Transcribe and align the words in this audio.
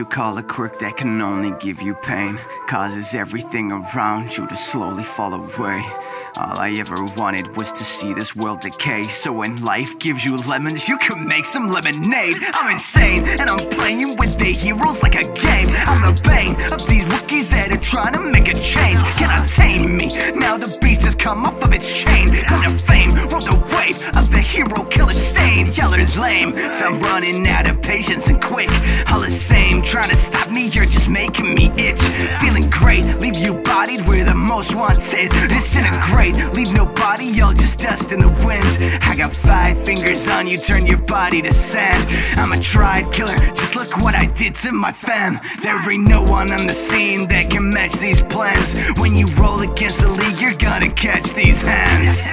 you 0.00 0.06
call 0.06 0.38
a 0.38 0.42
quirk 0.42 0.78
that 0.78 0.96
can 0.96 1.20
only 1.20 1.50
give 1.58 1.82
you 1.82 1.94
pain 1.94 2.40
Causes 2.70 3.16
everything 3.16 3.72
around 3.72 4.36
you 4.36 4.46
to 4.46 4.56
slowly 4.56 5.02
fall 5.02 5.34
away. 5.34 5.82
All 6.36 6.56
I 6.56 6.76
ever 6.78 7.02
wanted 7.16 7.56
was 7.56 7.72
to 7.72 7.84
see 7.84 8.14
this 8.14 8.36
world 8.36 8.60
decay. 8.60 9.08
So 9.08 9.32
when 9.32 9.60
life 9.60 9.98
gives 9.98 10.24
you 10.24 10.36
lemons, 10.36 10.88
you 10.88 10.96
can 10.98 11.26
make 11.26 11.46
some 11.46 11.68
lemonade 11.68 12.36
I'm 12.54 12.70
insane, 12.70 13.24
and 13.40 13.50
I'm 13.50 13.68
playing 13.70 14.16
with 14.18 14.38
the 14.38 14.52
heroes 14.52 15.02
like 15.02 15.16
a 15.16 15.24
game. 15.24 15.66
I'm 15.90 16.14
the 16.14 16.20
bane 16.22 16.54
of 16.72 16.86
these 16.86 17.04
rookies 17.06 17.50
that 17.50 17.74
are 17.74 17.84
trying 17.84 18.12
to 18.12 18.20
make 18.20 18.46
a 18.46 18.54
change. 18.54 19.00
Cannot 19.18 19.48
tame 19.48 19.96
me, 19.96 20.06
now 20.36 20.56
the 20.56 20.78
beast 20.80 21.02
has 21.02 21.16
come 21.16 21.44
off 21.44 21.60
of 21.64 21.72
its 21.72 21.88
chain. 21.88 22.28
Come 22.46 22.62
to 22.62 22.78
fame, 22.78 23.10
rode 23.30 23.46
the 23.50 23.58
wave 23.74 23.89
of 24.16 24.30
the 24.30 24.40
hero 24.40 24.84
killer 24.84 25.14
stain. 25.14 25.66
Y'all 25.66 25.90
Yeller's 25.90 26.18
lame, 26.18 26.56
so 26.70 26.86
I'm 26.86 27.00
running 27.00 27.46
out 27.48 27.68
of 27.68 27.82
patience 27.82 28.28
and 28.28 28.40
quick. 28.40 28.70
All 29.10 29.20
the 29.20 29.30
same, 29.30 29.82
trying 29.82 30.08
to 30.10 30.16
stop 30.16 30.50
me, 30.50 30.66
you're 30.68 30.84
just 30.84 31.08
making 31.08 31.54
me 31.54 31.70
itch. 31.76 32.00
Feeling 32.40 32.68
great, 32.70 33.04
leave 33.18 33.36
you 33.36 33.54
bodied, 33.54 34.06
we're 34.06 34.24
the 34.24 34.34
most 34.34 34.74
wanted. 34.74 35.30
Disintegrate, 35.48 36.36
leave 36.54 36.72
no 36.74 36.86
body, 36.86 37.40
all 37.40 37.52
just 37.52 37.78
dust 37.78 38.12
in 38.12 38.20
the 38.20 38.28
wind. 38.46 38.78
I 39.02 39.16
got 39.16 39.34
five 39.34 39.82
fingers 39.84 40.28
on 40.28 40.46
you, 40.46 40.58
turn 40.58 40.86
your 40.86 40.98
body 40.98 41.42
to 41.42 41.52
sand. 41.52 42.06
I'm 42.38 42.52
a 42.52 42.60
tried 42.60 43.12
killer, 43.12 43.36
just 43.54 43.74
look 43.76 43.96
what 43.98 44.14
I 44.14 44.26
did 44.26 44.54
to 44.56 44.72
my 44.72 44.92
fam. 44.92 45.40
There 45.62 45.90
ain't 45.90 46.06
no 46.06 46.22
one 46.22 46.52
on 46.52 46.66
the 46.66 46.74
scene 46.74 47.28
that 47.28 47.50
can 47.50 47.70
match 47.70 47.94
these 47.94 48.22
plans. 48.22 48.76
When 48.98 49.16
you 49.16 49.26
roll 49.34 49.60
against 49.60 50.00
the 50.02 50.08
league, 50.08 50.40
you're 50.40 50.54
gonna 50.54 50.90
catch 50.90 51.32
these 51.32 51.62
hands. 51.62 52.24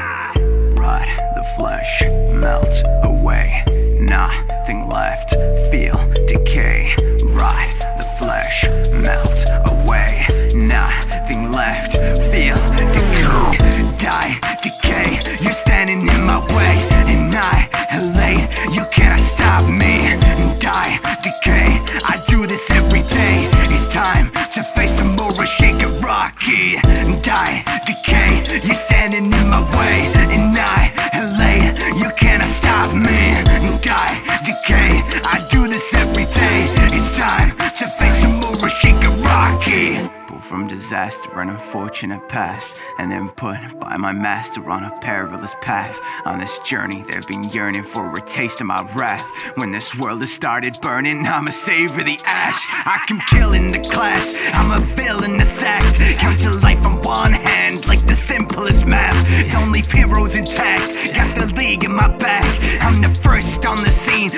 The 1.37 1.37
flesh, 1.56 2.04
melt 2.32 2.84
away. 3.04 3.64
Nothing 4.00 4.88
left, 4.88 5.32
feel 5.72 5.98
decay. 6.28 6.94
Rot 7.24 7.70
the 7.98 8.08
flesh, 8.18 8.66
melt 8.92 9.46
away. 9.66 10.26
Nothing 10.54 11.52
left, 11.52 11.94
feel 12.32 12.58
decay. 12.92 13.58
Die, 13.98 14.40
decay, 14.62 15.38
you're 15.42 15.52
standing 15.52 16.02
in 16.02 16.24
my 16.24 16.40
way. 16.56 16.76
And 17.12 17.36
I, 17.36 17.70
Annihilate, 17.92 18.76
you 18.76 18.84
cannot 18.92 19.20
stop 19.20 19.64
me. 19.70 20.00
Die, 20.60 21.00
decay, 21.24 21.70
I 22.04 22.24
do 22.28 22.46
this 22.48 22.70
every 22.72 23.04
day 23.04 23.57
from 40.58 40.68
disaster 40.68 41.40
and 41.40 41.52
unfortunate 41.52 42.28
past 42.30 42.76
And 42.98 43.12
then 43.12 43.30
put 43.30 43.60
by 43.80 43.96
my 43.98 44.12
master 44.12 44.68
on 44.72 44.86
a 44.86 44.92
perilous 45.02 45.54
path. 45.62 46.00
On 46.26 46.40
this 46.40 46.58
journey 46.60 47.04
they've 47.04 47.28
been 47.28 47.44
yearning 47.50 47.84
for 47.84 48.16
a 48.18 48.22
taste 48.22 48.60
of 48.62 48.66
my 48.68 48.82
wrath. 48.96 49.28
When 49.56 49.70
this 49.70 49.96
world 49.96 50.22
has 50.22 50.34
started 50.34 50.80
burning 50.82 51.28
I'ma 51.28 51.52
savor 51.52 52.02
the 52.02 52.20
ash. 52.26 52.66
I 52.88 53.04
can 53.08 53.20
kill 53.28 53.54
in 53.54 53.72
the 53.72 53.80
class 53.80 54.34
I'm 54.54 54.72
a 54.72 54.84
villain 54.96 55.18
villainous 55.18 55.62
act. 55.62 56.00
Count 56.20 56.44
your 56.44 56.60
life 56.62 56.84
on 56.86 57.02
one 57.04 57.34
hand 57.34 57.88
Like 57.88 58.04
the 58.08 58.16
simplest 58.16 58.86
math. 58.88 59.18
Don't 59.52 59.72
leave 59.72 59.92
heroes 59.92 60.36
intact 60.36 61.17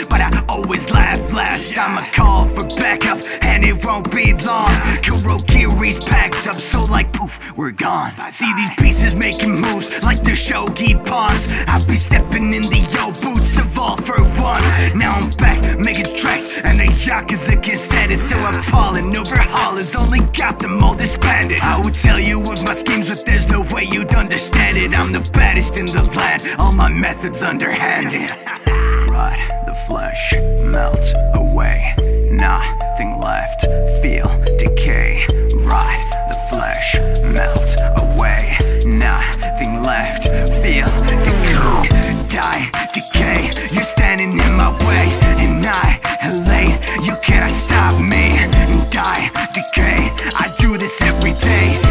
But 0.10 0.22
I 0.22 0.44
always 0.48 0.90
laugh 0.90 1.20
last. 1.34 1.78
I'ma 1.78 2.06
call 2.14 2.48
for 2.50 2.64
backup 2.80 3.20
And 3.42 3.66
it 3.66 3.84
won't 3.86 4.12
be 4.12 4.34
long. 4.34 4.70
Kurogiri's 5.06 6.04
packed 6.06 6.48
up 6.48 6.56
So 6.56 6.86
like 6.86 7.12
poof, 7.14 7.40
we're 7.58 7.72
gone. 7.72 8.14
See 8.32 8.52
these 8.56 8.74
pieces 8.78 9.16
making 9.16 9.60
moves 9.60 10.02
Like 10.04 10.22
they're 10.22 10.36
shogi 10.36 10.94
pawns. 11.06 11.48
I'll 11.68 11.86
be 11.86 11.96
stepping 11.96 12.54
in 12.54 12.64
the 12.64 12.82
yo 12.94 13.12
boots 13.22 13.60
of 13.60 13.78
all 13.78 13.98
for 13.98 14.22
one. 14.42 14.64
Now 14.98 15.14
I'm 15.14 15.30
back 15.32 15.80
making 15.80 16.16
tracks 16.16 16.60
And 16.62 16.80
the 16.80 16.86
Yakuza 16.86 17.62
can't 17.64 17.80
stand 17.80 18.12
it 18.12 18.22
So 18.22 18.36
I'm 18.38 18.62
falling 18.64 19.14
overhaulers 19.14 19.96
Only 20.00 20.20
got 20.38 20.60
them 20.60 20.84
all 20.84 20.96
disbanded. 20.96 21.60
I 21.62 21.80
would 21.80 21.96
tell 21.96 22.20
you 22.20 22.40
of 22.52 22.64
my 22.66 22.74
schemes 22.74 23.10
But 23.10 23.26
there's 23.26 23.50
no 23.50 23.62
way 23.74 23.86
you'd 23.86 24.14
understand 24.14 24.78
it. 24.78 24.98
I'm 24.98 25.14
the 25.14 25.28
baddest 25.34 25.78
in 25.78 25.86
the 25.86 26.04
land 26.16 26.44
All 26.60 26.74
my 26.74 26.90
methods 26.90 27.44
underhanded. 27.44 28.30
The 29.20 29.59
flesh, 29.88 30.34
melt 30.62 31.14
away. 31.34 31.94
Nothing 32.32 33.20
left, 33.20 33.62
feel 34.02 34.28
decay. 34.58 35.26
Rot 35.56 36.00
the 36.30 36.38
flesh, 36.50 36.98
melt 37.24 37.76
away. 37.98 38.58
Nothing 38.86 39.82
left, 39.84 40.24
feel 40.64 40.90
decay. 41.24 41.90
Die, 42.30 42.70
decay, 42.94 43.52
you're 43.72 43.84
standing 43.84 44.32
in 44.32 44.54
my 44.56 44.72
way. 44.86 45.06
And 45.44 45.66
i 45.66 46.00
Annihilate, 46.22 47.06
you 47.06 47.16
cannot 47.24 47.52
stop 47.52 48.00
me. 48.00 48.32
Die, 48.90 49.32
decay, 49.54 50.12
I 50.36 50.54
do 50.60 50.78
this 50.78 51.02
every 51.02 51.34
day 51.34 51.89